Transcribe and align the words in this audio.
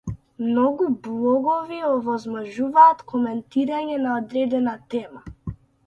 Многу 0.45 0.87
блогови 1.07 1.77
овозможуваат 1.91 3.07
коментирање 3.15 4.03
на 4.07 4.19
одредена 4.25 4.79
тема. 4.95 5.29